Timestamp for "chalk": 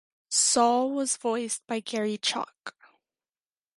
2.17-2.73